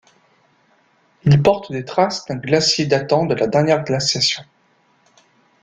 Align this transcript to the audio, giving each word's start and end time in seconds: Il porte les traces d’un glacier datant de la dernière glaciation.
Il 1.25 1.39
porte 1.43 1.69
les 1.69 1.85
traces 1.85 2.25
d’un 2.25 2.37
glacier 2.37 2.87
datant 2.87 3.27
de 3.27 3.35
la 3.35 3.45
dernière 3.45 3.83
glaciation. 3.83 4.43